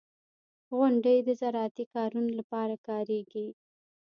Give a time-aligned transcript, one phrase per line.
[0.77, 3.47] •غونډۍ د زراعتي کارونو لپاره کارېږي.